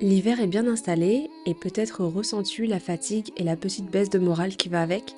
L'hiver 0.00 0.40
est 0.40 0.48
bien 0.48 0.66
installé 0.66 1.30
et 1.46 1.54
peut-être 1.54 2.04
ressens-tu 2.04 2.66
la 2.66 2.80
fatigue 2.80 3.32
et 3.36 3.44
la 3.44 3.56
petite 3.56 3.90
baisse 3.90 4.10
de 4.10 4.18
morale 4.18 4.56
qui 4.56 4.68
va 4.68 4.82
avec 4.82 5.14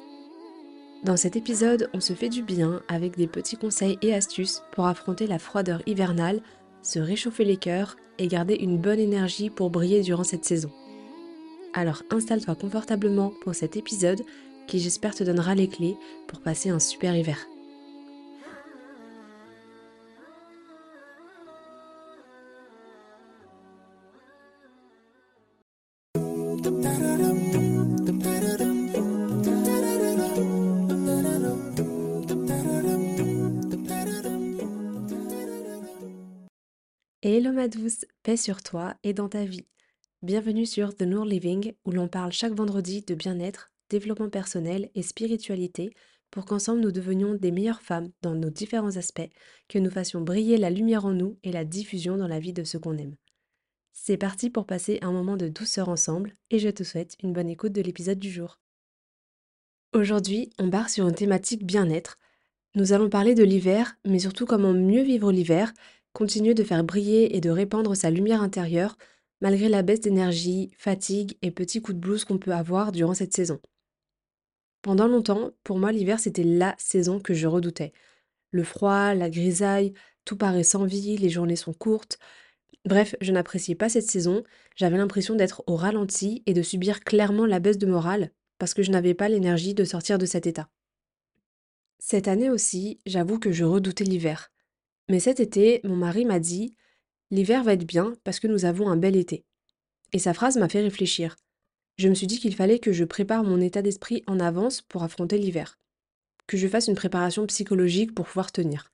Dans 1.02 1.16
cet 1.16 1.34
épisode, 1.34 1.88
on 1.94 2.00
se 2.00 2.12
fait 2.12 2.28
du 2.28 2.42
bien 2.42 2.82
avec 2.86 3.16
des 3.16 3.26
petits 3.26 3.56
conseils 3.56 3.98
et 4.02 4.12
astuces 4.12 4.62
pour 4.72 4.86
affronter 4.86 5.26
la 5.26 5.38
froideur 5.38 5.80
hivernale, 5.86 6.42
se 6.82 6.98
réchauffer 6.98 7.44
les 7.44 7.56
cœurs 7.56 7.96
et 8.18 8.28
garder 8.28 8.54
une 8.54 8.76
bonne 8.76 9.00
énergie 9.00 9.48
pour 9.48 9.70
briller 9.70 10.02
durant 10.02 10.24
cette 10.24 10.44
saison. 10.44 10.70
Alors 11.72 12.02
installe-toi 12.10 12.54
confortablement 12.54 13.32
pour 13.42 13.54
cet 13.54 13.76
épisode 13.76 14.22
qui 14.66 14.78
j'espère 14.78 15.14
te 15.14 15.24
donnera 15.24 15.54
les 15.54 15.68
clés 15.68 15.96
pour 16.26 16.40
passer 16.40 16.68
un 16.68 16.80
super 16.80 17.16
hiver. 17.16 17.38
Douce, 37.64 38.04
paix 38.22 38.36
sur 38.36 38.62
toi 38.62 38.94
et 39.02 39.14
dans 39.14 39.30
ta 39.30 39.44
vie. 39.44 39.66
Bienvenue 40.22 40.66
sur 40.66 40.94
The 40.94 41.02
Noor 41.02 41.24
Living 41.24 41.72
où 41.86 41.90
l'on 41.90 42.06
parle 42.06 42.30
chaque 42.30 42.52
vendredi 42.52 43.00
de 43.00 43.14
bien-être, 43.14 43.72
développement 43.88 44.28
personnel 44.28 44.90
et 44.94 45.02
spiritualité 45.02 45.90
pour 46.30 46.44
qu'ensemble 46.44 46.82
nous 46.82 46.92
devenions 46.92 47.34
des 47.34 47.50
meilleures 47.50 47.80
femmes 47.80 48.10
dans 48.20 48.34
nos 48.34 48.50
différents 48.50 48.96
aspects, 48.96 49.30
que 49.68 49.78
nous 49.78 49.90
fassions 49.90 50.20
briller 50.20 50.58
la 50.58 50.68
lumière 50.68 51.06
en 51.06 51.12
nous 51.12 51.38
et 51.42 51.50
la 51.50 51.64
diffusion 51.64 52.18
dans 52.18 52.28
la 52.28 52.40
vie 52.40 52.52
de 52.52 52.62
ceux 52.62 52.78
qu'on 52.78 52.98
aime. 52.98 53.16
C'est 53.94 54.18
parti 54.18 54.50
pour 54.50 54.66
passer 54.66 54.98
un 55.00 55.10
moment 55.10 55.38
de 55.38 55.48
douceur 55.48 55.88
ensemble 55.88 56.34
et 56.50 56.58
je 56.58 56.68
te 56.68 56.84
souhaite 56.84 57.16
une 57.22 57.32
bonne 57.32 57.48
écoute 57.48 57.72
de 57.72 57.80
l'épisode 57.82 58.18
du 58.18 58.30
jour. 58.30 58.60
Aujourd'hui, 59.94 60.50
on 60.58 60.68
barre 60.68 60.90
sur 60.90 61.08
une 61.08 61.14
thématique 61.14 61.64
bien-être. 61.64 62.18
Nous 62.74 62.92
allons 62.92 63.08
parler 63.08 63.34
de 63.34 63.44
l'hiver, 63.44 63.96
mais 64.04 64.18
surtout 64.18 64.44
comment 64.44 64.74
mieux 64.74 65.02
vivre 65.02 65.32
l'hiver 65.32 65.72
continuer 66.16 66.54
de 66.54 66.64
faire 66.64 66.82
briller 66.82 67.36
et 67.36 67.42
de 67.42 67.50
répandre 67.50 67.94
sa 67.94 68.10
lumière 68.10 68.40
intérieure 68.40 68.96
malgré 69.42 69.68
la 69.68 69.82
baisse 69.82 70.00
d'énergie, 70.00 70.70
fatigue 70.78 71.36
et 71.42 71.50
petits 71.50 71.82
coups 71.82 71.94
de 71.94 72.00
blues 72.00 72.24
qu'on 72.24 72.38
peut 72.38 72.54
avoir 72.54 72.90
durant 72.90 73.12
cette 73.12 73.36
saison. 73.36 73.60
Pendant 74.80 75.08
longtemps, 75.08 75.50
pour 75.62 75.78
moi, 75.78 75.92
l'hiver, 75.92 76.18
c'était 76.18 76.42
la 76.42 76.74
saison 76.78 77.20
que 77.20 77.34
je 77.34 77.46
redoutais. 77.46 77.92
Le 78.50 78.64
froid, 78.64 79.12
la 79.12 79.28
grisaille, 79.28 79.92
tout 80.24 80.38
paraît 80.38 80.62
sans 80.62 80.86
vie, 80.86 81.18
les 81.18 81.28
journées 81.28 81.54
sont 81.54 81.74
courtes. 81.74 82.18
Bref, 82.86 83.14
je 83.20 83.30
n'appréciais 83.30 83.74
pas 83.74 83.90
cette 83.90 84.08
saison, 84.08 84.42
j'avais 84.74 84.96
l'impression 84.96 85.34
d'être 85.34 85.64
au 85.66 85.76
ralenti 85.76 86.42
et 86.46 86.54
de 86.54 86.62
subir 86.62 87.00
clairement 87.00 87.44
la 87.44 87.60
baisse 87.60 87.76
de 87.76 87.86
morale 87.86 88.30
parce 88.58 88.72
que 88.72 88.82
je 88.82 88.90
n'avais 88.90 89.12
pas 89.12 89.28
l'énergie 89.28 89.74
de 89.74 89.84
sortir 89.84 90.16
de 90.16 90.24
cet 90.24 90.46
état. 90.46 90.70
Cette 91.98 92.26
année 92.26 92.48
aussi, 92.48 93.00
j'avoue 93.04 93.38
que 93.38 93.52
je 93.52 93.64
redoutais 93.64 94.04
l'hiver. 94.04 94.50
Mais 95.08 95.20
cet 95.20 95.40
été, 95.40 95.80
mon 95.84 95.96
mari 95.96 96.24
m'a 96.24 96.40
dit 96.40 96.74
L'hiver 97.30 97.64
va 97.64 97.72
être 97.72 97.86
bien 97.86 98.14
parce 98.24 98.40
que 98.40 98.46
nous 98.46 98.64
avons 98.64 98.88
un 98.88 98.96
bel 98.96 99.16
été. 99.16 99.44
Et 100.12 100.18
sa 100.18 100.34
phrase 100.34 100.56
m'a 100.56 100.68
fait 100.68 100.82
réfléchir. 100.82 101.36
Je 101.98 102.08
me 102.08 102.14
suis 102.14 102.26
dit 102.26 102.38
qu'il 102.38 102.54
fallait 102.54 102.78
que 102.78 102.92
je 102.92 103.04
prépare 103.04 103.42
mon 103.42 103.60
état 103.60 103.82
d'esprit 103.82 104.22
en 104.26 104.38
avance 104.38 104.82
pour 104.82 105.02
affronter 105.02 105.38
l'hiver. 105.38 105.78
Que 106.46 106.56
je 106.56 106.68
fasse 106.68 106.88
une 106.88 106.94
préparation 106.94 107.46
psychologique 107.46 108.14
pour 108.14 108.26
pouvoir 108.26 108.52
tenir. 108.52 108.92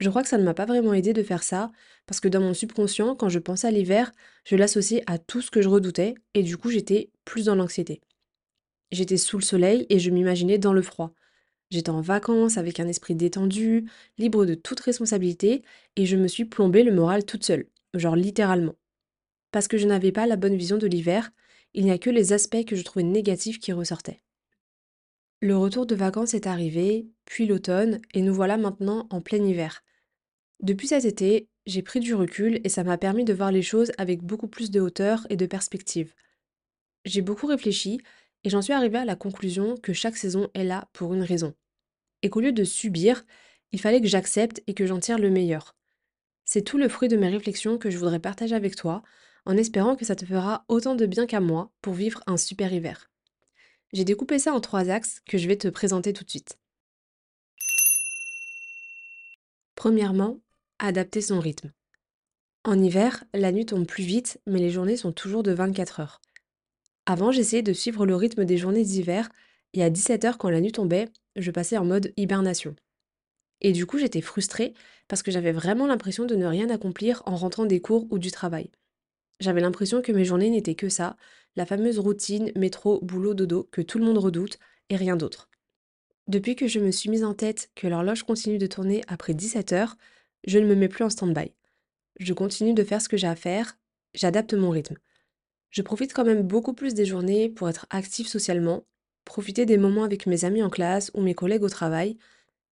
Je 0.00 0.10
crois 0.10 0.22
que 0.22 0.28
ça 0.28 0.38
ne 0.38 0.44
m'a 0.44 0.54
pas 0.54 0.66
vraiment 0.66 0.94
aidé 0.94 1.12
de 1.12 1.22
faire 1.22 1.42
ça, 1.42 1.72
parce 2.06 2.20
que 2.20 2.28
dans 2.28 2.40
mon 2.40 2.54
subconscient, 2.54 3.16
quand 3.16 3.28
je 3.28 3.38
pensais 3.38 3.66
à 3.66 3.70
l'hiver, 3.70 4.12
je 4.44 4.56
l'associais 4.56 5.02
à 5.06 5.18
tout 5.18 5.40
ce 5.40 5.50
que 5.50 5.62
je 5.62 5.68
redoutais, 5.68 6.14
et 6.34 6.42
du 6.42 6.56
coup 6.56 6.70
j'étais 6.70 7.10
plus 7.24 7.46
dans 7.46 7.56
l'anxiété. 7.56 8.00
J'étais 8.92 9.16
sous 9.16 9.38
le 9.38 9.44
soleil 9.44 9.86
et 9.90 9.98
je 9.98 10.10
m'imaginais 10.10 10.58
dans 10.58 10.72
le 10.72 10.82
froid. 10.82 11.12
J'étais 11.70 11.90
en 11.90 12.00
vacances 12.00 12.56
avec 12.56 12.80
un 12.80 12.88
esprit 12.88 13.14
détendu, 13.14 13.90
libre 14.16 14.46
de 14.46 14.54
toute 14.54 14.80
responsabilité, 14.80 15.62
et 15.96 16.06
je 16.06 16.16
me 16.16 16.28
suis 16.28 16.46
plombé 16.46 16.82
le 16.82 16.94
moral 16.94 17.24
toute 17.24 17.44
seule, 17.44 17.66
genre 17.94 18.16
littéralement. 18.16 18.74
Parce 19.50 19.68
que 19.68 19.78
je 19.78 19.86
n'avais 19.86 20.12
pas 20.12 20.26
la 20.26 20.36
bonne 20.36 20.56
vision 20.56 20.78
de 20.78 20.86
l'hiver, 20.86 21.30
il 21.74 21.84
n'y 21.84 21.90
a 21.90 21.98
que 21.98 22.10
les 22.10 22.32
aspects 22.32 22.64
que 22.64 22.76
je 22.76 22.82
trouvais 22.82 23.04
négatifs 23.04 23.58
qui 23.58 23.72
ressortaient. 23.72 24.22
Le 25.40 25.56
retour 25.56 25.86
de 25.86 25.94
vacances 25.94 26.34
est 26.34 26.46
arrivé, 26.46 27.06
puis 27.24 27.46
l'automne, 27.46 28.00
et 28.14 28.22
nous 28.22 28.34
voilà 28.34 28.56
maintenant 28.56 29.06
en 29.10 29.20
plein 29.20 29.44
hiver. 29.44 29.84
Depuis 30.60 30.88
cet 30.88 31.04
été, 31.04 31.48
j'ai 31.66 31.82
pris 31.82 32.00
du 32.00 32.14
recul 32.14 32.60
et 32.64 32.68
ça 32.68 32.82
m'a 32.82 32.98
permis 32.98 33.24
de 33.24 33.34
voir 33.34 33.52
les 33.52 33.62
choses 33.62 33.92
avec 33.98 34.22
beaucoup 34.22 34.48
plus 34.48 34.70
de 34.70 34.80
hauteur 34.80 35.26
et 35.30 35.36
de 35.36 35.46
perspective. 35.46 36.14
J'ai 37.04 37.22
beaucoup 37.22 37.46
réfléchi 37.46 38.00
et 38.44 38.50
j'en 38.50 38.62
suis 38.62 38.72
arrivée 38.72 38.98
à 38.98 39.04
la 39.04 39.16
conclusion 39.16 39.76
que 39.76 39.92
chaque 39.92 40.16
saison 40.16 40.48
est 40.54 40.64
là 40.64 40.88
pour 40.92 41.14
une 41.14 41.22
raison. 41.22 41.54
Et 42.22 42.30
qu'au 42.30 42.40
lieu 42.40 42.52
de 42.52 42.64
subir, 42.64 43.24
il 43.72 43.80
fallait 43.80 44.00
que 44.00 44.06
j'accepte 44.06 44.62
et 44.66 44.74
que 44.74 44.86
j'en 44.86 45.00
tire 45.00 45.18
le 45.18 45.30
meilleur. 45.30 45.76
C'est 46.44 46.62
tout 46.62 46.78
le 46.78 46.88
fruit 46.88 47.08
de 47.08 47.16
mes 47.16 47.28
réflexions 47.28 47.78
que 47.78 47.90
je 47.90 47.98
voudrais 47.98 48.20
partager 48.20 48.54
avec 48.54 48.74
toi, 48.74 49.02
en 49.44 49.56
espérant 49.56 49.96
que 49.96 50.04
ça 50.04 50.16
te 50.16 50.24
fera 50.24 50.64
autant 50.68 50.94
de 50.94 51.06
bien 51.06 51.26
qu'à 51.26 51.40
moi 51.40 51.70
pour 51.82 51.94
vivre 51.94 52.22
un 52.26 52.36
super 52.36 52.72
hiver. 52.72 53.10
J'ai 53.92 54.04
découpé 54.04 54.38
ça 54.38 54.52
en 54.52 54.60
trois 54.60 54.90
axes 54.90 55.20
que 55.26 55.38
je 55.38 55.48
vais 55.48 55.56
te 55.56 55.68
présenter 55.68 56.12
tout 56.12 56.24
de 56.24 56.30
suite. 56.30 56.58
Premièrement, 59.74 60.40
adapter 60.78 61.20
son 61.20 61.40
rythme. 61.40 61.72
En 62.64 62.82
hiver, 62.82 63.24
la 63.32 63.52
nuit 63.52 63.66
tombe 63.66 63.86
plus 63.86 64.04
vite, 64.04 64.40
mais 64.46 64.58
les 64.58 64.70
journées 64.70 64.96
sont 64.96 65.12
toujours 65.12 65.42
de 65.42 65.52
24 65.52 66.00
heures. 66.00 66.20
Avant, 67.10 67.32
j'essayais 67.32 67.62
de 67.62 67.72
suivre 67.72 68.04
le 68.04 68.14
rythme 68.14 68.44
des 68.44 68.58
journées 68.58 68.84
d'hiver, 68.84 69.30
et 69.72 69.82
à 69.82 69.88
17h, 69.88 70.36
quand 70.36 70.50
la 70.50 70.60
nuit 70.60 70.72
tombait, 70.72 71.08
je 71.36 71.50
passais 71.50 71.78
en 71.78 71.84
mode 71.86 72.12
hibernation. 72.18 72.76
Et 73.62 73.72
du 73.72 73.86
coup, 73.86 73.96
j'étais 73.96 74.20
frustrée 74.20 74.74
parce 75.08 75.22
que 75.22 75.30
j'avais 75.30 75.52
vraiment 75.52 75.86
l'impression 75.86 76.26
de 76.26 76.34
ne 76.36 76.44
rien 76.44 76.68
accomplir 76.68 77.22
en 77.24 77.34
rentrant 77.34 77.64
des 77.64 77.80
cours 77.80 78.06
ou 78.10 78.18
du 78.18 78.30
travail. 78.30 78.70
J'avais 79.40 79.62
l'impression 79.62 80.02
que 80.02 80.12
mes 80.12 80.26
journées 80.26 80.50
n'étaient 80.50 80.74
que 80.74 80.90
ça, 80.90 81.16
la 81.56 81.64
fameuse 81.64 81.98
routine 81.98 82.52
métro, 82.56 83.00
boulot, 83.00 83.32
dodo 83.32 83.66
que 83.72 83.80
tout 83.80 83.98
le 83.98 84.04
monde 84.04 84.18
redoute, 84.18 84.58
et 84.90 84.96
rien 84.96 85.16
d'autre. 85.16 85.48
Depuis 86.26 86.56
que 86.56 86.66
je 86.66 86.78
me 86.78 86.90
suis 86.90 87.08
mise 87.08 87.24
en 87.24 87.32
tête 87.32 87.70
que 87.74 87.86
l'horloge 87.86 88.24
continue 88.24 88.58
de 88.58 88.66
tourner 88.66 89.00
après 89.08 89.32
17 89.32 89.72
heures, 89.72 89.96
je 90.46 90.58
ne 90.58 90.66
me 90.66 90.74
mets 90.74 90.88
plus 90.88 91.04
en 91.04 91.10
stand-by. 91.10 91.54
Je 92.20 92.34
continue 92.34 92.74
de 92.74 92.84
faire 92.84 93.00
ce 93.00 93.08
que 93.08 93.16
j'ai 93.16 93.28
à 93.28 93.34
faire, 93.34 93.78
j'adapte 94.12 94.52
mon 94.52 94.68
rythme. 94.68 94.98
Je 95.70 95.82
profite 95.82 96.12
quand 96.12 96.24
même 96.24 96.42
beaucoup 96.42 96.72
plus 96.72 96.94
des 96.94 97.04
journées 97.04 97.48
pour 97.48 97.68
être 97.68 97.86
active 97.90 98.26
socialement, 98.26 98.84
profiter 99.24 99.66
des 99.66 99.78
moments 99.78 100.04
avec 100.04 100.26
mes 100.26 100.44
amis 100.44 100.62
en 100.62 100.70
classe 100.70 101.10
ou 101.14 101.20
mes 101.20 101.34
collègues 101.34 101.62
au 101.62 101.68
travail, 101.68 102.16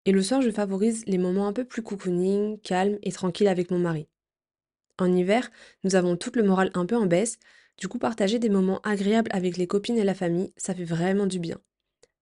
et 0.07 0.13
le 0.13 0.23
soir 0.23 0.41
je 0.41 0.51
favorise 0.51 1.05
les 1.07 1.19
moments 1.19 1.49
un 1.49 1.53
peu 1.53 1.65
plus 1.65 1.83
cocooning, 1.83 2.61
calmes 2.61 2.99
et 3.03 3.13
tranquilles 3.13 3.49
avec 3.49 3.71
mon 3.71 3.79
mari. 3.79 4.09
En 4.99 5.13
hiver, 5.13 5.51
nous 5.85 5.95
avons 5.95 6.17
tout 6.17 6.31
le 6.35 6.43
moral 6.43 6.71
un 6.75 6.87
peu 6.87 6.97
en 6.97 7.07
baisse, 7.07 7.39
du 7.77 7.89
coup 7.89 7.99
partager 7.99 8.39
des 8.39 8.49
moments 8.49 8.81
agréables 8.83 9.31
avec 9.35 9.59
les 9.59 9.67
copines 9.67 9.99
et 9.99 10.05
la 10.05 10.15
famille, 10.15 10.53
ça 10.57 10.75
fait 10.75 10.85
vraiment 10.85 11.27
du 11.27 11.39
bien. 11.39 11.59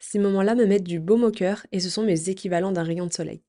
Ces 0.00 0.18
moments-là 0.18 0.54
me 0.54 0.66
mettent 0.66 0.82
du 0.82 0.98
baume 0.98 1.24
au 1.24 1.30
cœur 1.30 1.66
et 1.70 1.78
ce 1.78 1.88
sont 1.88 2.02
mes 2.02 2.28
équivalents 2.28 2.72
d'un 2.72 2.82
rayon 2.82 3.06
de 3.06 3.12
soleil. 3.12 3.42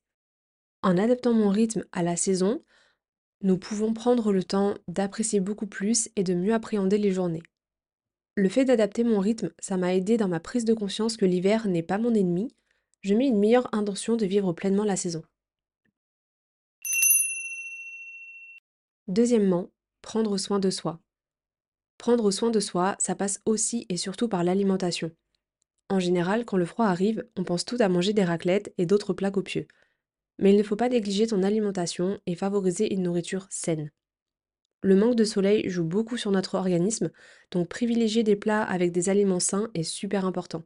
En 0.84 0.98
adaptant 0.98 1.34
mon 1.34 1.50
rythme 1.50 1.84
à 1.92 2.04
la 2.04 2.16
saison, 2.16 2.62
nous 3.46 3.60
pouvons 3.60 3.94
prendre 3.94 4.34
le 4.34 4.44
temps 4.44 4.74
d'apprécier 4.88 5.40
beaucoup 5.40 5.68
plus 5.68 6.10
et 6.16 6.24
de 6.24 6.34
mieux 6.34 6.56
appréhender 6.56 6.98
les 6.98 7.12
journées. 7.12 7.44
Le 8.34 8.50
fait 8.50 8.66
d'adapter 8.66 9.04
mon 9.04 9.20
rythme, 9.20 9.52
ça 9.60 9.78
m'a 9.78 9.94
aidé 9.94 10.18
dans 10.18 10.28
ma 10.28 10.40
prise 10.40 10.66
de 10.66 10.74
conscience 10.74 11.16
que 11.16 11.28
l'hiver 11.28 11.68
n'est 11.68 11.84
pas 11.84 12.00
mon 12.00 12.16
ennemi, 12.16 12.56
je 13.02 13.14
mets 13.14 13.28
une 13.28 13.38
meilleure 13.38 13.72
intention 13.72 14.16
de 14.16 14.26
vivre 14.26 14.52
pleinement 14.52 14.84
la 14.84 14.96
saison. 14.96 15.22
Deuxièmement, 19.08 19.70
prendre 20.02 20.40
soin 20.40 20.58
de 20.58 20.72
soi. 20.72 21.00
Prendre 22.00 22.32
soin 22.32 22.50
de 22.50 22.60
soi, 22.60 22.96
ça 22.98 23.14
passe 23.14 23.42
aussi 23.46 23.86
et 23.90 23.98
surtout 23.98 24.28
par 24.28 24.44
l'alimentation. 24.44 25.12
En 25.90 26.00
général, 26.00 26.46
quand 26.46 26.58
le 26.58 26.66
froid 26.66 26.88
arrive, 26.88 27.24
on 27.38 27.44
pense 27.44 27.64
tout 27.64 27.78
à 27.80 27.90
manger 27.90 28.14
des 28.14 28.26
raclettes 28.26 28.74
et 28.80 28.88
d'autres 28.88 29.14
plats 29.14 29.30
copieux. 29.30 29.68
Mais 30.40 30.52
il 30.52 30.58
ne 30.58 30.64
faut 30.64 30.76
pas 30.76 30.90
négliger 30.90 31.28
ton 31.28 31.44
alimentation 31.44 32.20
et 32.26 32.36
favoriser 32.36 32.94
une 32.94 33.04
nourriture 33.04 33.48
saine. 33.50 33.92
Le 34.82 34.96
manque 34.96 35.16
de 35.16 35.24
soleil 35.24 35.70
joue 35.70 35.84
beaucoup 35.84 36.18
sur 36.18 36.32
notre 36.32 36.56
organisme, 36.56 37.12
donc 37.52 37.68
privilégier 37.70 38.24
des 38.24 38.36
plats 38.36 38.64
avec 38.64 38.92
des 38.92 39.10
aliments 39.10 39.40
sains 39.40 39.70
est 39.74 39.84
super 39.84 40.26
important. 40.26 40.64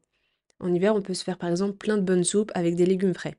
En 0.59 0.73
hiver, 0.73 0.95
on 0.95 1.01
peut 1.01 1.13
se 1.13 1.23
faire 1.23 1.37
par 1.37 1.49
exemple 1.49 1.77
plein 1.77 1.97
de 1.97 2.03
bonnes 2.03 2.23
soupes 2.25 2.51
avec 2.53 2.75
des 2.75 2.85
légumes 2.85 3.13
frais. 3.13 3.37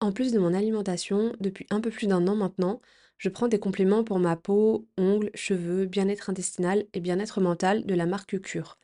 En 0.00 0.12
plus 0.12 0.32
de 0.32 0.38
mon 0.38 0.54
alimentation, 0.54 1.34
depuis 1.40 1.66
un 1.70 1.80
peu 1.80 1.90
plus 1.90 2.06
d'un 2.06 2.26
an 2.26 2.34
maintenant, 2.34 2.80
je 3.18 3.28
prends 3.28 3.48
des 3.48 3.58
compléments 3.58 4.02
pour 4.02 4.18
ma 4.18 4.34
peau, 4.34 4.88
ongles, 4.96 5.30
cheveux, 5.34 5.86
bien-être 5.86 6.30
intestinal 6.30 6.86
et 6.94 7.00
bien-être 7.00 7.40
mental 7.40 7.84
de 7.86 7.94
la 7.94 8.06
marque 8.06 8.40
Cure. 8.40 8.78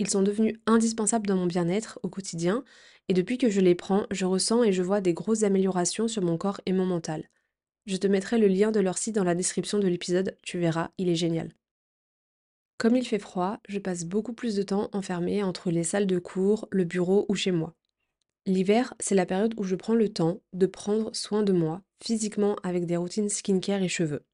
Ils 0.00 0.08
sont 0.08 0.22
devenus 0.22 0.58
indispensables 0.64 1.26
dans 1.26 1.36
mon 1.36 1.44
bien-être 1.44 2.00
au 2.02 2.08
quotidien 2.08 2.64
et 3.08 3.12
depuis 3.12 3.36
que 3.36 3.50
je 3.50 3.60
les 3.60 3.74
prends, 3.74 4.06
je 4.10 4.24
ressens 4.24 4.64
et 4.64 4.72
je 4.72 4.82
vois 4.82 5.02
des 5.02 5.12
grosses 5.12 5.42
améliorations 5.42 6.08
sur 6.08 6.22
mon 6.22 6.38
corps 6.38 6.62
et 6.64 6.72
mon 6.72 6.86
mental. 6.86 7.28
Je 7.84 7.98
te 7.98 8.06
mettrai 8.06 8.38
le 8.38 8.48
lien 8.48 8.70
de 8.70 8.80
leur 8.80 8.96
site 8.96 9.14
dans 9.14 9.24
la 9.24 9.34
description 9.34 9.78
de 9.78 9.86
l'épisode, 9.86 10.38
tu 10.42 10.58
verras, 10.58 10.88
il 10.96 11.10
est 11.10 11.16
génial. 11.16 11.52
Comme 12.78 12.96
il 12.96 13.06
fait 13.06 13.18
froid, 13.18 13.58
je 13.68 13.78
passe 13.78 14.06
beaucoup 14.06 14.32
plus 14.32 14.56
de 14.56 14.62
temps 14.62 14.88
enfermée 14.94 15.42
entre 15.42 15.70
les 15.70 15.84
salles 15.84 16.06
de 16.06 16.18
cours, 16.18 16.66
le 16.70 16.84
bureau 16.84 17.26
ou 17.28 17.34
chez 17.34 17.50
moi. 17.50 17.74
L'hiver, 18.46 18.94
c'est 19.00 19.14
la 19.14 19.26
période 19.26 19.52
où 19.58 19.64
je 19.64 19.76
prends 19.76 19.94
le 19.94 20.08
temps 20.08 20.40
de 20.54 20.64
prendre 20.64 21.14
soin 21.14 21.42
de 21.42 21.52
moi, 21.52 21.82
physiquement 22.02 22.56
avec 22.62 22.86
des 22.86 22.96
routines 22.96 23.28
skincare 23.28 23.82
et 23.82 23.88
cheveux. 23.88 24.24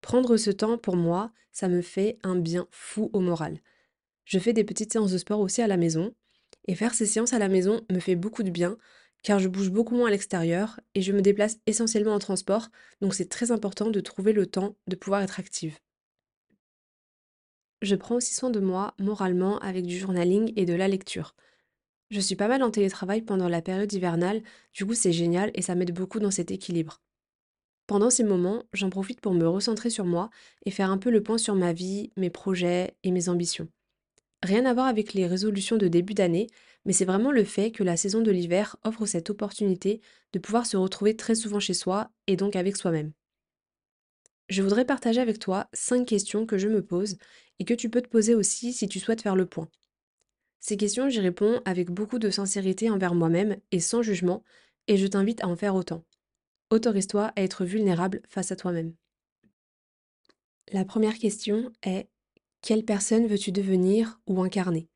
Prendre 0.00 0.36
ce 0.36 0.50
temps 0.50 0.76
pour 0.76 0.96
moi, 0.96 1.30
ça 1.52 1.68
me 1.68 1.82
fait 1.82 2.18
un 2.24 2.34
bien 2.34 2.66
fou 2.72 3.10
au 3.12 3.20
moral. 3.20 3.60
Je 4.28 4.38
fais 4.38 4.52
des 4.52 4.62
petites 4.62 4.92
séances 4.92 5.12
de 5.12 5.16
sport 5.16 5.40
aussi 5.40 5.62
à 5.62 5.66
la 5.66 5.78
maison, 5.78 6.14
et 6.66 6.74
faire 6.74 6.92
ces 6.92 7.06
séances 7.06 7.32
à 7.32 7.38
la 7.38 7.48
maison 7.48 7.80
me 7.90 7.98
fait 7.98 8.14
beaucoup 8.14 8.42
de 8.42 8.50
bien, 8.50 8.76
car 9.22 9.38
je 9.38 9.48
bouge 9.48 9.70
beaucoup 9.70 9.96
moins 9.96 10.08
à 10.08 10.10
l'extérieur 10.10 10.78
et 10.94 11.00
je 11.00 11.14
me 11.14 11.22
déplace 11.22 11.56
essentiellement 11.64 12.12
en 12.12 12.18
transport, 12.18 12.68
donc 13.00 13.14
c'est 13.14 13.30
très 13.30 13.52
important 13.52 13.88
de 13.88 14.00
trouver 14.00 14.34
le 14.34 14.44
temps 14.44 14.76
de 14.86 14.96
pouvoir 14.96 15.22
être 15.22 15.40
active. 15.40 15.78
Je 17.80 17.96
prends 17.96 18.16
aussi 18.16 18.34
soin 18.34 18.50
de 18.50 18.60
moi 18.60 18.92
moralement 18.98 19.60
avec 19.60 19.86
du 19.86 19.98
journaling 19.98 20.52
et 20.56 20.66
de 20.66 20.74
la 20.74 20.88
lecture. 20.88 21.34
Je 22.10 22.20
suis 22.20 22.36
pas 22.36 22.48
mal 22.48 22.62
en 22.62 22.70
télétravail 22.70 23.22
pendant 23.22 23.48
la 23.48 23.62
période 23.62 23.92
hivernale, 23.94 24.42
du 24.74 24.84
coup 24.84 24.94
c'est 24.94 25.12
génial 25.12 25.50
et 25.54 25.62
ça 25.62 25.74
m'aide 25.74 25.94
beaucoup 25.94 26.20
dans 26.20 26.30
cet 26.30 26.50
équilibre. 26.50 27.00
Pendant 27.86 28.10
ces 28.10 28.24
moments, 28.24 28.64
j'en 28.74 28.90
profite 28.90 29.22
pour 29.22 29.32
me 29.32 29.48
recentrer 29.48 29.88
sur 29.88 30.04
moi 30.04 30.28
et 30.66 30.70
faire 30.70 30.90
un 30.90 30.98
peu 30.98 31.08
le 31.08 31.22
point 31.22 31.38
sur 31.38 31.54
ma 31.54 31.72
vie, 31.72 32.12
mes 32.18 32.28
projets 32.28 32.94
et 33.04 33.10
mes 33.10 33.30
ambitions. 33.30 33.68
Rien 34.42 34.66
à 34.66 34.74
voir 34.74 34.86
avec 34.86 35.14
les 35.14 35.26
résolutions 35.26 35.76
de 35.76 35.88
début 35.88 36.14
d'année, 36.14 36.46
mais 36.84 36.92
c'est 36.92 37.04
vraiment 37.04 37.32
le 37.32 37.44
fait 37.44 37.72
que 37.72 37.82
la 37.82 37.96
saison 37.96 38.20
de 38.20 38.30
l'hiver 38.30 38.76
offre 38.84 39.04
cette 39.04 39.30
opportunité 39.30 40.00
de 40.32 40.38
pouvoir 40.38 40.64
se 40.64 40.76
retrouver 40.76 41.16
très 41.16 41.34
souvent 41.34 41.60
chez 41.60 41.74
soi 41.74 42.10
et 42.26 42.36
donc 42.36 42.54
avec 42.54 42.76
soi-même. 42.76 43.12
Je 44.48 44.62
voudrais 44.62 44.86
partager 44.86 45.20
avec 45.20 45.38
toi 45.38 45.68
5 45.72 46.06
questions 46.06 46.46
que 46.46 46.56
je 46.56 46.68
me 46.68 46.84
pose 46.84 47.16
et 47.58 47.64
que 47.64 47.74
tu 47.74 47.90
peux 47.90 48.00
te 48.00 48.08
poser 48.08 48.34
aussi 48.34 48.72
si 48.72 48.88
tu 48.88 49.00
souhaites 49.00 49.22
faire 49.22 49.36
le 49.36 49.46
point. 49.46 49.68
Ces 50.60 50.76
questions, 50.76 51.08
j'y 51.08 51.20
réponds 51.20 51.60
avec 51.64 51.90
beaucoup 51.90 52.18
de 52.18 52.30
sincérité 52.30 52.90
envers 52.90 53.14
moi-même 53.14 53.58
et 53.70 53.80
sans 53.80 54.02
jugement, 54.02 54.42
et 54.86 54.96
je 54.96 55.06
t'invite 55.06 55.42
à 55.42 55.48
en 55.48 55.56
faire 55.56 55.74
autant. 55.74 56.04
Autorise-toi 56.70 57.32
à 57.36 57.42
être 57.42 57.64
vulnérable 57.64 58.22
face 58.28 58.52
à 58.52 58.56
toi-même. 58.56 58.94
La 60.72 60.84
première 60.84 61.18
question 61.18 61.72
est 61.82 62.08
quelle 62.62 62.84
personne 62.84 63.26
veux-tu 63.26 63.52
devenir 63.52 64.20
ou 64.26 64.42
incarner? 64.42 64.88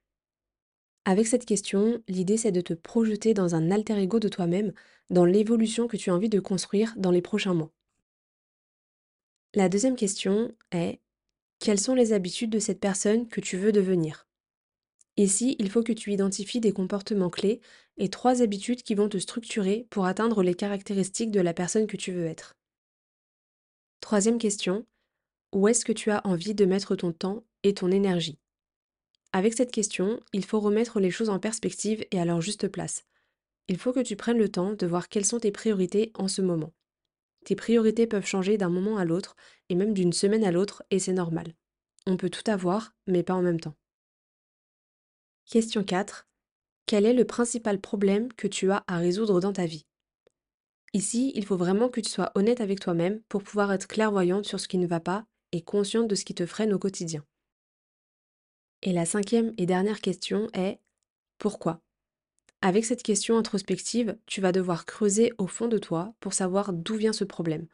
Avec 1.05 1.27
cette 1.27 1.47
question, 1.47 2.03
l'idée 2.09 2.37
c'est 2.37 2.53
de 2.53 2.61
te 2.61 2.75
projeter 2.75 3.35
dans 3.35 3.55
un 3.55 3.71
alter 3.71 3.99
ego 3.99 4.21
de 4.21 4.29
toi-même, 4.29 4.73
dans 5.11 5.25
l'évolution 5.25 5.89
que 5.89 5.97
tu 5.97 6.11
as 6.11 6.15
envie 6.15 6.29
de 6.29 6.41
construire 6.41 6.95
dans 6.97 7.11
les 7.11 7.23
prochains 7.23 7.55
mois. 7.55 7.73
La 9.55 9.69
deuxième 9.69 9.97
question 9.97 10.55
est 10.71 11.01
quelles 11.59 11.81
sont 11.81 11.95
les 11.95 12.13
habitudes 12.13 12.51
de 12.51 12.59
cette 12.59 12.81
personne 12.81 13.29
que 13.29 13.41
tu 13.41 13.57
veux 13.57 13.73
devenir? 13.73 14.27
Ici, 15.17 15.57
il 15.59 15.71
faut 15.71 15.83
que 15.83 15.93
tu 15.93 16.13
identifies 16.13 16.61
des 16.61 16.73
comportements 16.73 17.31
clés 17.31 17.61
et 17.99 18.09
trois 18.09 18.41
habitudes 18.41 18.83
qui 18.83 18.95
vont 18.95 19.09
te 19.09 19.19
structurer 19.19 19.87
pour 19.91 20.07
atteindre 20.07 20.43
les 20.43 20.55
caractéristiques 20.55 21.31
de 21.31 21.41
la 21.41 21.53
personne 21.53 21.87
que 21.87 21.99
tu 21.99 22.13
veux 22.13 22.27
être. 22.27 22.57
Troisième 24.01 24.39
question, 24.39 24.87
où 25.53 25.69
est-ce 25.69 25.85
que 25.85 25.93
tu 25.93 26.11
as 26.11 26.27
envie 26.27 26.55
de 26.55 26.65
mettre 26.65 26.97
ton 26.97 27.13
temps 27.13 27.45
et 27.63 27.75
ton 27.75 27.91
énergie 27.91 28.39
Avec 29.33 29.55
cette 29.55 29.71
question, 29.71 30.21
il 30.33 30.45
faut 30.45 30.61
remettre 30.61 31.01
les 31.01 31.11
choses 31.11 31.31
en 31.31 31.39
perspective 31.39 32.05
et 32.11 32.21
à 32.21 32.25
leur 32.25 32.41
juste 32.41 32.69
place. 32.69 33.05
Il 33.69 33.79
faut 33.79 33.93
que 33.93 34.01
tu 34.01 34.17
prennes 34.17 34.39
le 34.39 34.51
temps 34.51 34.73
de 34.73 34.87
voir 34.87 35.09
quelles 35.09 35.25
sont 35.25 35.41
tes 35.41 35.53
priorités 35.53 36.13
en 36.15 36.29
ce 36.29 36.43
moment. 36.43 36.73
Tes 37.45 37.57
priorités 37.57 38.07
peuvent 38.07 38.27
changer 38.27 38.57
d'un 38.57 38.69
moment 38.69 38.99
à 38.99 39.05
l'autre 39.05 39.37
et 39.69 39.75
même 39.75 39.95
d'une 39.95 40.13
semaine 40.13 40.45
à 40.45 40.53
l'autre 40.53 40.83
et 40.91 40.99
c'est 40.99 41.13
normal. 41.13 41.55
On 42.07 42.17
peut 42.17 42.31
tout 42.31 42.49
avoir, 42.51 42.95
mais 43.07 43.23
pas 43.23 43.35
en 43.35 43.43
même 43.43 43.61
temps. 43.61 43.77
Question 45.47 45.85
4. 45.85 46.27
Quel 46.87 47.07
est 47.07 47.13
le 47.13 47.25
principal 47.25 47.81
problème 47.81 48.33
que 48.33 48.47
tu 48.47 48.71
as 48.71 48.85
à 48.87 48.99
résoudre 48.99 49.41
dans 49.41 49.53
ta 49.53 49.67
vie? 49.67 49.87
Ici, 50.95 51.33
il 51.35 51.47
faut 51.47 51.57
vraiment 51.57 51.89
que 51.89 52.01
tu 52.01 52.11
sois 52.11 52.33
honnête 52.35 52.61
avec 52.61 52.81
toi-même 52.81 53.23
pour 53.29 53.43
pouvoir 53.43 53.73
être 53.73 53.89
clairvoyante 53.89 54.45
sur 54.45 54.61
ce 54.61 54.69
qui 54.69 54.79
ne 54.79 54.87
va 54.87 55.01
pas 55.01 55.25
et 55.53 55.63
consciente 55.63 56.09
de 56.09 56.15
ce 56.15 56.25
qui 56.25 56.35
te 56.35 56.47
freine 56.47 56.73
au 56.73 56.79
quotidien. 56.79 57.25
Et 58.83 58.93
la 58.93 59.05
cinquième 59.07 59.53
et 59.59 59.67
dernière 59.67 60.01
question 60.01 60.49
est 60.55 60.79
pourquoi? 61.39 61.81
Avec 62.63 62.85
cette 62.85 63.03
question 63.03 63.39
introspective, 63.39 64.17
tu 64.27 64.41
vas 64.41 64.53
devoir 64.53 64.87
creuser 64.87 65.33
au 65.39 65.47
fond 65.47 65.69
de 65.69 65.79
toi 65.79 66.15
pour 66.21 66.33
savoir 66.35 66.73
d'où 66.73 66.97
vient 66.97 67.13
ce 67.13 67.25
problème. 67.25 67.67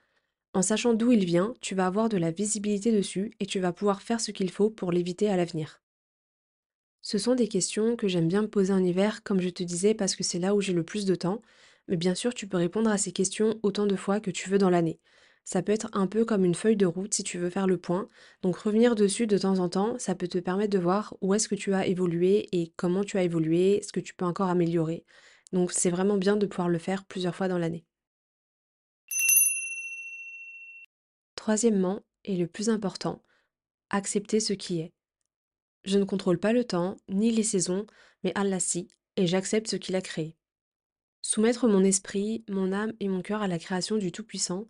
En 0.55 0.63
sachant 0.63 0.95
d'où 0.95 1.13
il 1.13 1.25
vient, 1.25 1.55
tu 1.61 1.75
vas 1.75 1.87
avoir 1.87 2.09
de 2.09 2.17
la 2.19 2.31
visibilité 2.31 2.93
dessus 2.93 3.33
et 3.41 3.47
tu 3.47 3.61
vas 3.61 3.73
pouvoir 3.73 4.03
faire 4.03 4.21
ce 4.21 4.33
qu'il 4.33 4.51
faut 4.51 4.71
pour 4.71 4.93
l'éviter 4.93 5.29
à 5.31 5.37
l'avenir. 5.37 5.83
Ce 7.03 7.19
sont 7.19 7.35
des 7.35 7.49
questions 7.49 7.97
que 7.97 8.07
j'aime 8.09 8.29
bien 8.29 8.43
me 8.43 8.49
poser 8.49 8.73
en 8.73 8.85
hiver, 8.85 9.23
comme 9.25 9.41
je 9.41 9.49
te 9.49 9.65
disais, 9.65 9.95
parce 9.95 10.15
que 10.15 10.23
c'est 10.23 10.39
là 10.39 10.55
où 10.55 10.61
j'ai 10.61 10.73
le 10.73 10.85
plus 10.85 11.07
de 11.07 11.15
temps. 11.17 11.43
Mais 11.89 11.97
bien 11.97 12.15
sûr, 12.15 12.35
tu 12.35 12.47
peux 12.49 12.57
répondre 12.57 12.91
à 12.91 12.99
ces 12.99 13.13
questions 13.13 13.59
autant 13.65 13.87
de 13.87 13.97
fois 13.97 14.21
que 14.21 14.31
tu 14.31 14.49
veux 14.49 14.59
dans 14.59 14.71
l'année. 14.71 15.01
Ça 15.51 15.63
peut 15.63 15.73
être 15.73 15.89
un 15.95 16.07
peu 16.07 16.27
comme 16.27 16.45
une 16.45 16.55
feuille 16.55 16.77
de 16.77 16.85
route 16.85 17.15
si 17.15 17.25
tu 17.25 17.39
veux 17.39 17.49
faire 17.49 17.67
le 17.67 17.79
point. 17.79 18.07
Donc 18.43 18.59
revenir 18.59 18.95
dessus 18.95 19.27
de 19.27 19.39
temps 19.39 19.61
en 19.61 19.71
temps, 19.71 19.99
ça 19.99 20.15
peut 20.15 20.29
te 20.29 20.37
permettre 20.37 20.75
de 20.75 20.79
voir 20.79 21.17
où 21.23 21.33
est-ce 21.33 21.49
que 21.49 21.55
tu 21.55 21.73
as 21.73 21.87
évolué 21.87 22.51
et 22.53 22.75
comment 22.77 23.03
tu 23.03 23.17
as 23.17 23.23
évolué, 23.23 23.81
ce 23.83 23.91
que 23.91 23.99
tu 23.99 24.13
peux 24.13 24.27
encore 24.27 24.51
améliorer. 24.51 25.07
Donc 25.55 25.73
c'est 25.73 25.89
vraiment 25.89 26.19
bien 26.19 26.37
de 26.37 26.45
pouvoir 26.45 26.69
le 26.69 26.77
faire 26.77 27.07
plusieurs 27.07 27.35
fois 27.35 27.49
dans 27.49 27.57
l'année. 27.57 27.87
Troisièmement, 31.35 32.03
et 32.27 32.37
le 32.37 32.47
plus 32.47 32.69
important, 32.69 33.23
accepter 33.89 34.41
ce 34.41 34.53
qui 34.53 34.81
est. 34.81 34.93
Je 35.85 35.99
ne 35.99 36.05
contrôle 36.05 36.39
pas 36.39 36.53
le 36.53 36.65
temps, 36.65 36.99
ni 37.09 37.31
les 37.31 37.43
saisons, 37.43 37.87
mais 38.23 38.33
Allah 38.35 38.61
si, 38.61 38.89
et 39.17 39.27
j'accepte 39.27 39.69
ce 39.69 39.77
qu'il 39.77 39.97
a 39.97 40.03
créé. 40.03 40.37
Soumettre 41.23 41.69
mon 41.69 41.85
esprit, 41.85 42.45
mon 42.51 42.71
âme 42.71 42.93
et 43.01 43.09
mon 43.09 43.23
cœur 43.23 43.41
à 43.41 43.49
la 43.49 43.59
création 43.59 43.97
du 43.97 44.13
Tout-Puissant, 44.13 44.67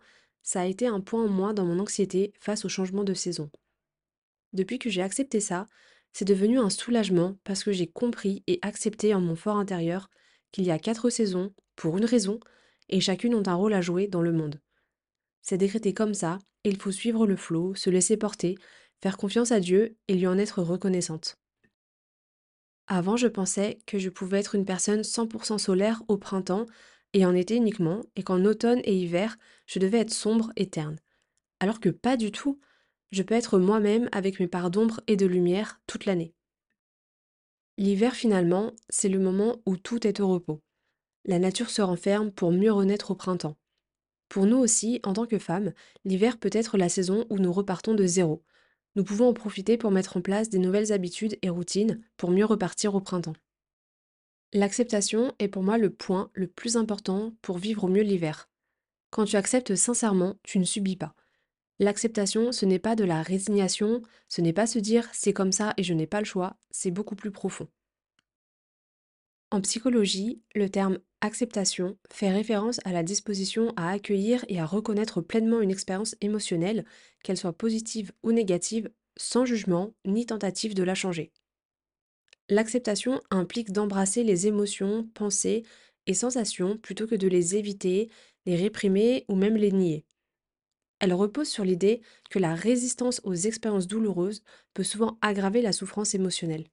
ça 0.49 0.61
a 0.61 0.65
été 0.65 0.87
un 0.87 0.99
point 0.99 1.25
en 1.25 1.27
moins 1.27 1.53
dans 1.53 1.63
mon 1.63 1.77
anxiété 1.77 2.33
face 2.39 2.65
au 2.65 2.69
changement 2.69 3.03
de 3.03 3.13
saison. 3.13 3.51
Depuis 4.51 4.79
que 4.79 4.89
j'ai 4.89 5.03
accepté 5.03 5.41
ça, 5.41 5.67
c'est 6.11 6.25
devenu 6.25 6.57
un 6.57 6.71
soulagement 6.71 7.37
parce 7.43 7.63
que 7.63 7.71
j'ai 7.71 7.85
compris 7.85 8.41
et 8.47 8.57
accepté 8.63 9.13
en 9.13 9.21
mon 9.21 9.35
fort 9.35 9.57
intérieur 9.57 10.09
qu'il 10.51 10.63
y 10.63 10.71
a 10.71 10.79
quatre 10.79 11.11
saisons, 11.11 11.53
pour 11.75 11.99
une 11.99 12.05
raison, 12.05 12.39
et 12.89 12.99
chacune 12.99 13.35
ont 13.35 13.45
un 13.45 13.53
rôle 13.53 13.75
à 13.75 13.81
jouer 13.81 14.07
dans 14.07 14.23
le 14.23 14.31
monde. 14.31 14.59
C'est 15.43 15.59
décrété 15.59 15.93
comme 15.93 16.15
ça, 16.15 16.39
et 16.63 16.69
il 16.69 16.81
faut 16.81 16.89
suivre 16.89 17.27
le 17.27 17.35
flot, 17.35 17.75
se 17.75 17.91
laisser 17.91 18.17
porter, 18.17 18.55
faire 19.03 19.17
confiance 19.17 19.51
à 19.51 19.59
Dieu 19.59 19.97
et 20.07 20.15
lui 20.15 20.25
en 20.25 20.39
être 20.39 20.63
reconnaissante. 20.63 21.35
Avant, 22.87 23.17
je 23.17 23.27
pensais 23.27 23.77
que 23.85 23.99
je 23.99 24.09
pouvais 24.09 24.39
être 24.39 24.55
une 24.55 24.65
personne 24.65 25.01
100% 25.01 25.59
solaire 25.59 26.01
au 26.07 26.17
printemps 26.17 26.65
et 27.13 27.25
en 27.25 27.35
été 27.35 27.55
uniquement, 27.55 28.01
et 28.15 28.23
qu'en 28.23 28.45
automne 28.45 28.81
et 28.83 28.95
hiver, 28.95 29.37
je 29.65 29.79
devais 29.79 29.99
être 29.99 30.13
sombre 30.13 30.51
et 30.55 30.69
terne. 30.69 30.99
Alors 31.59 31.79
que 31.79 31.89
pas 31.89 32.17
du 32.17 32.31
tout. 32.31 32.59
Je 33.11 33.23
peux 33.23 33.33
être 33.33 33.57
moi-même 33.57 34.07
avec 34.11 34.39
mes 34.39 34.47
parts 34.47 34.69
d'ombre 34.69 35.01
et 35.07 35.15
de 35.15 35.25
lumière 35.25 35.81
toute 35.87 36.05
l'année. 36.05 36.35
L'hiver, 37.77 38.13
finalement, 38.13 38.73
c'est 38.89 39.09
le 39.09 39.17
moment 39.17 39.61
où 39.65 39.77
tout 39.77 40.05
est 40.05 40.19
au 40.19 40.27
repos. 40.27 40.61
La 41.25 41.39
nature 41.39 41.71
se 41.71 41.81
renferme 41.81 42.31
pour 42.31 42.51
mieux 42.51 42.71
renaître 42.71 43.11
au 43.11 43.15
printemps. 43.15 43.57
Pour 44.27 44.45
nous 44.45 44.57
aussi, 44.57 44.99
en 45.03 45.13
tant 45.13 45.25
que 45.25 45.39
femmes, 45.39 45.73
l'hiver 46.05 46.37
peut 46.37 46.51
être 46.53 46.77
la 46.77 46.87
saison 46.87 47.25
où 47.31 47.39
nous 47.39 47.51
repartons 47.51 47.95
de 47.95 48.05
zéro, 48.05 48.43
nous 48.95 49.03
pouvons 49.03 49.29
en 49.29 49.33
profiter 49.33 49.77
pour 49.77 49.91
mettre 49.91 50.17
en 50.17 50.21
place 50.21 50.49
des 50.49 50.57
nouvelles 50.57 50.91
habitudes 50.91 51.37
et 51.41 51.49
routines 51.49 52.01
pour 52.17 52.31
mieux 52.31 52.45
repartir 52.45 52.95
au 52.95 53.01
printemps. 53.01 53.35
L'acceptation 54.51 55.33
est 55.37 55.47
pour 55.47 55.61
moi 55.61 55.77
le 55.77 55.91
point 55.91 56.31
le 56.33 56.47
plus 56.47 56.75
important 56.75 57.33
pour 57.43 57.59
vivre 57.59 57.83
au 57.83 57.87
mieux 57.87 58.01
l'hiver. 58.01 58.49
Quand 59.11 59.25
tu 59.25 59.35
acceptes 59.35 59.75
sincèrement, 59.75 60.37
tu 60.41 60.57
ne 60.57 60.63
subis 60.63 60.95
pas. 60.95 61.13
L'acceptation, 61.77 62.51
ce 62.51 62.65
n'est 62.65 62.79
pas 62.79 62.95
de 62.95 63.03
la 63.03 63.21
résignation, 63.21 64.01
ce 64.27 64.41
n'est 64.41 64.53
pas 64.53 64.65
se 64.65 64.79
dire 64.79 65.07
c'est 65.13 65.33
comme 65.33 65.51
ça 65.51 65.73
et 65.77 65.83
je 65.83 65.93
n'ai 65.93 66.07
pas 66.07 66.19
le 66.19 66.25
choix, 66.25 66.57
c'est 66.71 66.89
beaucoup 66.89 67.15
plus 67.15 67.31
profond. 67.31 67.67
En 69.51 69.61
psychologie, 69.61 70.43
le 70.55 70.69
terme 70.69 70.99
acceptation 71.21 71.97
fait 72.11 72.31
référence 72.31 72.79
à 72.85 72.91
la 72.91 73.03
disposition 73.03 73.71
à 73.75 73.91
accueillir 73.91 74.45
et 74.47 74.59
à 74.59 74.65
reconnaître 74.65 75.21
pleinement 75.21 75.61
une 75.61 75.71
expérience 75.71 76.15
émotionnelle, 76.21 76.85
qu'elle 77.23 77.37
soit 77.37 77.53
positive 77.53 78.11
ou 78.23 78.31
négative, 78.31 78.89
sans 79.15 79.45
jugement 79.45 79.93
ni 80.05 80.25
tentative 80.25 80.73
de 80.73 80.83
la 80.83 80.95
changer. 80.95 81.31
L'acceptation 82.49 83.21
implique 83.29 83.71
d'embrasser 83.71 84.23
les 84.23 84.47
émotions, 84.47 85.07
pensées 85.13 85.63
et 86.07 86.15
sensations 86.15 86.77
plutôt 86.77 87.05
que 87.05 87.15
de 87.15 87.27
les 87.27 87.55
éviter, 87.55 88.09
les 88.45 88.55
réprimer 88.55 89.25
ou 89.27 89.35
même 89.35 89.55
les 89.55 89.71
nier. 89.71 90.05
Elle 90.99 91.13
repose 91.13 91.47
sur 91.47 91.63
l'idée 91.63 92.01
que 92.29 92.39
la 92.39 92.55
résistance 92.55 93.21
aux 93.23 93.35
expériences 93.35 93.87
douloureuses 93.87 94.43
peut 94.73 94.83
souvent 94.83 95.17
aggraver 95.21 95.61
la 95.61 95.71
souffrance 95.71 96.15
émotionnelle. 96.15 96.65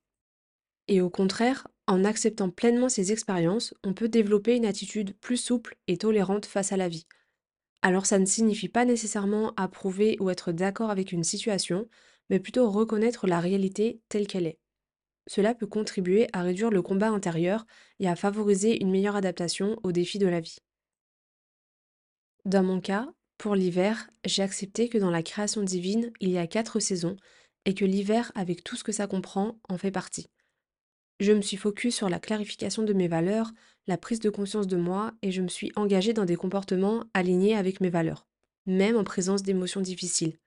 Et 0.88 1.00
au 1.00 1.11
contraire, 1.11 1.68
en 1.87 2.04
acceptant 2.04 2.50
pleinement 2.50 2.88
ces 2.88 3.12
expériences, 3.12 3.75
on 3.85 3.92
peut 3.92 4.09
développer 4.09 4.56
une 4.56 4.66
attitude 4.66 5.16
plus 5.18 5.37
souple 5.37 5.76
et 5.87 5.99
tolérante 5.99 6.47
face 6.47 6.73
à 6.73 6.76
la 6.76 6.88
vie. 6.88 7.06
Alors 7.83 8.06
ça 8.06 8.18
ne 8.18 8.26
signifie 8.26 8.68
pas 8.68 8.85
nécessairement 8.85 9.52
approuver 9.56 10.16
ou 10.21 10.30
être 10.30 10.52
d'accord 10.52 10.90
avec 10.90 11.12
une 11.12 11.25
situation, 11.25 11.88
mais 12.30 12.40
plutôt 12.40 12.71
reconnaître 12.71 13.26
la 13.26 13.40
réalité 13.40 14.00
telle 14.09 14.26
qu'elle 14.26 14.47
est. 14.47 14.59
Cela 15.26 15.54
peut 15.54 15.66
contribuer 15.66 16.28
à 16.33 16.42
réduire 16.42 16.71
le 16.71 16.83
combat 16.83 17.09
intérieur 17.09 17.66
et 17.99 18.09
à 18.09 18.16
favoriser 18.16 18.80
une 18.80 18.90
meilleure 18.90 19.16
adaptation 19.16 19.78
aux 19.83 19.92
défis 19.92 20.18
de 20.18 20.26
la 20.26 20.40
vie. 20.40 20.59
Dans 22.45 22.62
mon 22.62 22.80
cas, 22.80 23.09
pour 23.38 23.54
l'hiver, 23.54 24.09
j'ai 24.25 24.42
accepté 24.42 24.88
que 24.88 24.99
dans 24.99 25.11
la 25.11 25.23
création 25.23 25.62
divine, 25.62 26.12
il 26.21 26.30
y 26.30 26.38
a 26.38 26.47
quatre 26.47 26.80
saisons 26.80 27.16
et 27.64 27.75
que 27.75 27.85
l'hiver, 27.85 28.30
avec 28.35 28.62
tout 28.62 28.76
ce 28.76 28.85
que 28.85 28.92
ça 28.92 29.06
comprend, 29.06 29.59
en 29.68 29.76
fait 29.76 29.90
partie. 29.90 30.30
Je 31.18 31.33
me 31.33 31.42
suis 31.42 31.56
focus 31.56 31.97
sur 31.97 32.09
la 32.09 32.21
clarification 32.21 32.83
de 32.83 32.92
mes 32.92 33.09
valeurs, 33.09 33.50
la 33.87 33.99
prise 33.99 34.21
de 34.21 34.30
conscience 34.30 34.66
de 34.66 34.76
moi 34.76 35.12
et 35.23 35.33
je 35.33 35.42
me 35.42 35.49
suis 35.49 35.73
engagée 35.75 36.12
dans 36.12 36.25
des 36.25 36.37
comportements 36.37 37.04
alignés 37.14 37.56
avec 37.56 37.80
mes 37.80 37.90
valeurs, 37.90 38.26
même 38.66 38.97
en 38.97 39.04
présence 39.04 39.42
d'émotions 39.42 39.80
difficiles. 39.80 40.38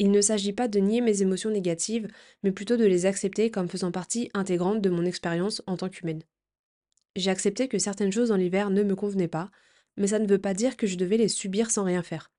Il 0.00 0.10
ne 0.12 0.22
s'agit 0.22 0.54
pas 0.54 0.66
de 0.66 0.78
nier 0.78 1.02
mes 1.02 1.20
émotions 1.20 1.50
négatives, 1.50 2.08
mais 2.42 2.52
plutôt 2.52 2.78
de 2.78 2.86
les 2.86 3.04
accepter 3.04 3.50
comme 3.50 3.68
faisant 3.68 3.92
partie 3.92 4.30
intégrante 4.32 4.80
de 4.80 4.88
mon 4.88 5.04
expérience 5.04 5.62
en 5.66 5.76
tant 5.76 5.90
qu'humaine. 5.90 6.22
J'ai 7.16 7.30
accepté 7.30 7.68
que 7.68 7.78
certaines 7.78 8.10
choses 8.10 8.30
dans 8.30 8.36
l'hiver 8.36 8.70
ne 8.70 8.82
me 8.82 8.96
convenaient 8.96 9.28
pas, 9.28 9.50
mais 9.98 10.06
ça 10.06 10.18
ne 10.18 10.26
veut 10.26 10.40
pas 10.40 10.54
dire 10.54 10.78
que 10.78 10.86
je 10.86 10.96
devais 10.96 11.18
les 11.18 11.28
subir 11.28 11.70
sans 11.70 11.84
rien 11.84 12.02
faire. 12.02 12.32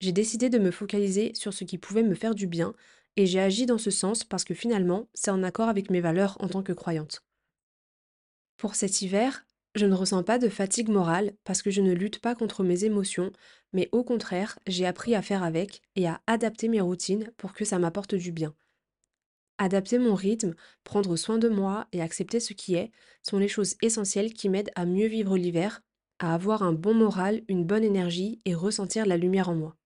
J'ai 0.00 0.10
décidé 0.10 0.50
de 0.50 0.58
me 0.58 0.72
focaliser 0.72 1.30
sur 1.34 1.54
ce 1.54 1.62
qui 1.62 1.78
pouvait 1.78 2.02
me 2.02 2.16
faire 2.16 2.34
du 2.34 2.48
bien, 2.48 2.74
et 3.14 3.26
j'ai 3.26 3.38
agi 3.38 3.64
dans 3.64 3.78
ce 3.78 3.92
sens 3.92 4.24
parce 4.24 4.42
que 4.42 4.54
finalement, 4.54 5.08
c'est 5.14 5.30
en 5.30 5.44
accord 5.44 5.68
avec 5.68 5.90
mes 5.90 6.00
valeurs 6.00 6.36
en 6.40 6.48
tant 6.48 6.64
que 6.64 6.72
croyante. 6.72 7.22
Pour 8.56 8.74
cet 8.74 9.02
hiver, 9.02 9.46
je 9.76 9.86
ne 9.86 9.94
ressens 9.94 10.24
pas 10.24 10.40
de 10.40 10.48
fatigue 10.48 10.88
morale 10.88 11.32
parce 11.44 11.62
que 11.62 11.70
je 11.70 11.80
ne 11.80 11.92
lutte 11.92 12.18
pas 12.18 12.34
contre 12.34 12.64
mes 12.64 12.84
émotions, 12.84 13.30
mais 13.72 13.88
au 13.92 14.02
contraire, 14.04 14.58
j'ai 14.66 14.86
appris 14.86 15.14
à 15.14 15.22
faire 15.22 15.42
avec 15.42 15.82
et 15.96 16.06
à 16.06 16.20
adapter 16.26 16.68
mes 16.68 16.80
routines 16.80 17.30
pour 17.36 17.52
que 17.52 17.64
ça 17.64 17.78
m'apporte 17.78 18.14
du 18.14 18.32
bien. 18.32 18.54
Adapter 19.58 19.98
mon 19.98 20.14
rythme, 20.14 20.54
prendre 20.84 21.16
soin 21.16 21.38
de 21.38 21.48
moi 21.48 21.88
et 21.92 22.00
accepter 22.00 22.40
ce 22.40 22.52
qui 22.52 22.76
est 22.76 22.92
sont 23.22 23.38
les 23.38 23.48
choses 23.48 23.76
essentielles 23.82 24.32
qui 24.32 24.48
m'aident 24.48 24.70
à 24.76 24.86
mieux 24.86 25.08
vivre 25.08 25.36
l'hiver 25.36 25.82
à 26.20 26.34
avoir 26.34 26.62
un 26.62 26.72
bon 26.72 26.94
moral, 26.94 27.42
une 27.48 27.64
bonne 27.64 27.84
énergie 27.84 28.40
et 28.44 28.54
ressentir 28.54 29.06
la 29.06 29.16
lumière 29.16 29.48
en 29.48 29.54
moi. 29.54 29.76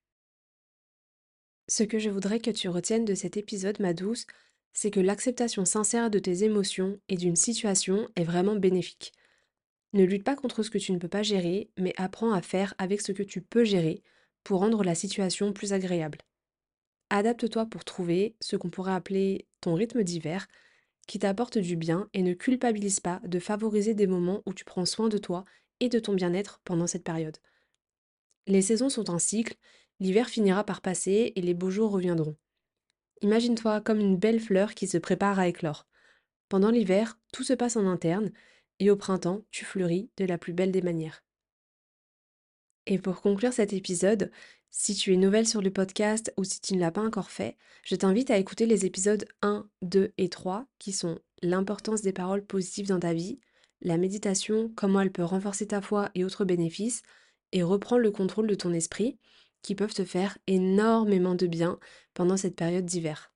Ce 1.68 1.82
que 1.82 1.98
je 1.98 2.10
voudrais 2.10 2.40
que 2.40 2.50
tu 2.50 2.68
retiennes 2.68 3.04
de 3.04 3.14
cet 3.14 3.36
épisode, 3.36 3.80
ma 3.80 3.94
douce, 3.94 4.26
c'est 4.72 4.90
que 4.90 5.00
l'acceptation 5.00 5.64
sincère 5.64 6.10
de 6.10 6.18
tes 6.18 6.44
émotions 6.44 6.98
et 7.08 7.16
d'une 7.16 7.36
situation 7.36 8.08
est 8.16 8.24
vraiment 8.24 8.56
bénéfique. 8.56 9.12
Ne 9.92 10.04
lutte 10.04 10.24
pas 10.24 10.36
contre 10.36 10.62
ce 10.62 10.70
que 10.70 10.78
tu 10.78 10.92
ne 10.92 10.98
peux 10.98 11.08
pas 11.08 11.22
gérer, 11.22 11.70
mais 11.78 11.92
apprends 11.96 12.32
à 12.32 12.40
faire 12.40 12.74
avec 12.78 13.00
ce 13.00 13.12
que 13.12 13.22
tu 13.22 13.42
peux 13.42 13.64
gérer 13.64 14.02
pour 14.42 14.60
rendre 14.60 14.82
la 14.82 14.94
situation 14.94 15.52
plus 15.52 15.72
agréable. 15.72 16.18
Adapte-toi 17.10 17.66
pour 17.66 17.84
trouver 17.84 18.36
ce 18.40 18.56
qu'on 18.56 18.70
pourrait 18.70 18.94
appeler 18.94 19.46
ton 19.60 19.74
rythme 19.74 20.02
d'hiver, 20.02 20.48
qui 21.06 21.18
t'apporte 21.18 21.58
du 21.58 21.76
bien 21.76 22.08
et 22.14 22.22
ne 22.22 22.32
culpabilise 22.32 23.00
pas 23.00 23.20
de 23.24 23.38
favoriser 23.38 23.92
des 23.92 24.06
moments 24.06 24.42
où 24.46 24.54
tu 24.54 24.64
prends 24.64 24.86
soin 24.86 25.08
de 25.08 25.18
toi 25.18 25.44
et 25.80 25.88
de 25.88 25.98
ton 25.98 26.14
bien-être 26.14 26.60
pendant 26.64 26.86
cette 26.86 27.04
période. 27.04 27.36
Les 28.46 28.62
saisons 28.62 28.88
sont 28.88 29.10
un 29.10 29.18
cycle, 29.18 29.56
l'hiver 30.00 30.28
finira 30.28 30.64
par 30.64 30.80
passer 30.80 31.32
et 31.36 31.40
les 31.42 31.54
beaux 31.54 31.70
jours 31.70 31.90
reviendront. 31.90 32.36
Imagine-toi 33.20 33.80
comme 33.82 34.00
une 34.00 34.16
belle 34.16 34.40
fleur 34.40 34.74
qui 34.74 34.86
se 34.86 34.98
prépare 34.98 35.38
à 35.38 35.48
éclore. 35.48 35.86
Pendant 36.48 36.70
l'hiver, 36.70 37.18
tout 37.32 37.44
se 37.44 37.52
passe 37.52 37.76
en 37.76 37.86
interne, 37.86 38.32
et 38.78 38.90
au 38.90 38.96
printemps, 38.96 39.42
tu 39.50 39.64
fleuris 39.64 40.10
de 40.16 40.24
la 40.24 40.38
plus 40.38 40.52
belle 40.52 40.72
des 40.72 40.82
manières. 40.82 41.24
Et 42.86 42.98
pour 42.98 43.20
conclure 43.20 43.52
cet 43.52 43.72
épisode, 43.72 44.30
si 44.70 44.94
tu 44.94 45.12
es 45.12 45.16
nouvelle 45.16 45.46
sur 45.46 45.62
le 45.62 45.70
podcast 45.70 46.32
ou 46.36 46.44
si 46.44 46.60
tu 46.60 46.74
ne 46.74 46.80
l'as 46.80 46.90
pas 46.90 47.04
encore 47.04 47.30
fait, 47.30 47.56
je 47.84 47.94
t'invite 47.94 48.30
à 48.30 48.38
écouter 48.38 48.66
les 48.66 48.86
épisodes 48.86 49.26
1, 49.42 49.68
2 49.82 50.12
et 50.18 50.28
3 50.28 50.66
qui 50.78 50.92
sont 50.92 51.18
l'importance 51.42 52.02
des 52.02 52.12
paroles 52.12 52.44
positives 52.44 52.88
dans 52.88 53.00
ta 53.00 53.12
vie, 53.12 53.38
la 53.82 53.98
méditation, 53.98 54.72
comment 54.74 55.00
elle 55.00 55.12
peut 55.12 55.24
renforcer 55.24 55.66
ta 55.66 55.80
foi 55.80 56.10
et 56.14 56.24
autres 56.24 56.44
bénéfices, 56.44 57.02
et 57.52 57.62
reprendre 57.62 58.02
le 58.02 58.10
contrôle 58.10 58.46
de 58.46 58.54
ton 58.54 58.72
esprit, 58.72 59.18
qui 59.60 59.74
peuvent 59.74 59.94
te 59.94 60.04
faire 60.04 60.38
énormément 60.46 61.34
de 61.34 61.46
bien 61.46 61.78
pendant 62.14 62.36
cette 62.36 62.56
période 62.56 62.86
d'hiver. 62.86 63.31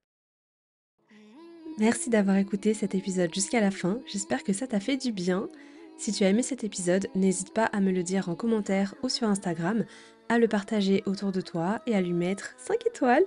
Merci 1.79 2.09
d'avoir 2.09 2.39
écouté 2.39 2.73
cet 2.73 2.95
épisode 2.95 3.35
jusqu'à 3.35 3.61
la 3.61 3.71
fin, 3.71 4.01
j'espère 4.07 4.43
que 4.43 4.55
ça 4.55 4.67
t'a 4.67 4.81
fait 4.81 4.97
du 4.97 5.13
bien. 5.13 5.47
Si 5.99 6.11
tu 6.11 6.25
as 6.25 6.31
aimé 6.31 6.43
cet 6.43 6.65
épisode, 6.65 7.09
n'hésite 7.15 7.53
pas 7.53 7.67
à 7.67 7.81
me 7.81 7.91
le 7.91 8.03
dire 8.03 8.31
en 8.31 8.35
commentaire 8.35 8.95
ou 9.03 9.11
sur 9.11 9.29
Instagram, 9.29 9.85
à 10.31 10.39
le 10.39 10.49
partager 10.49 11.03
autour 11.05 11.33
de 11.33 11.43
toi 11.43 11.83
et 11.87 11.95
à 11.95 12.01
lui 12.01 12.15
mettre 12.15 12.55
5 12.57 12.87
étoiles. 12.87 13.25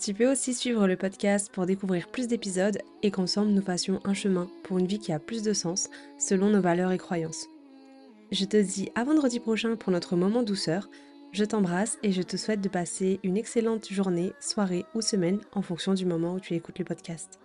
Tu 0.00 0.14
peux 0.14 0.28
aussi 0.28 0.52
suivre 0.52 0.88
le 0.88 0.96
podcast 0.96 1.48
pour 1.52 1.64
découvrir 1.64 2.08
plus 2.08 2.26
d'épisodes 2.26 2.78
et 3.04 3.12
qu'ensemble 3.12 3.52
nous 3.52 3.62
fassions 3.62 4.00
un 4.02 4.14
chemin 4.14 4.48
pour 4.64 4.78
une 4.78 4.88
vie 4.88 4.98
qui 4.98 5.12
a 5.12 5.20
plus 5.20 5.44
de 5.44 5.52
sens 5.52 5.88
selon 6.18 6.50
nos 6.50 6.60
valeurs 6.60 6.90
et 6.90 6.98
croyances. 6.98 7.46
Je 8.32 8.46
te 8.46 8.56
dis 8.56 8.90
à 8.96 9.04
vendredi 9.04 9.38
prochain 9.38 9.76
pour 9.76 9.92
notre 9.92 10.16
moment 10.16 10.42
douceur. 10.42 10.90
Je 11.30 11.44
t'embrasse 11.44 11.98
et 12.02 12.10
je 12.10 12.22
te 12.22 12.36
souhaite 12.36 12.60
de 12.60 12.68
passer 12.68 13.20
une 13.22 13.36
excellente 13.36 13.88
journée, 13.92 14.32
soirée 14.40 14.84
ou 14.96 15.02
semaine 15.02 15.38
en 15.52 15.62
fonction 15.62 15.94
du 15.94 16.04
moment 16.04 16.34
où 16.34 16.40
tu 16.40 16.54
écoutes 16.54 16.80
le 16.80 16.84
podcast. 16.84 17.38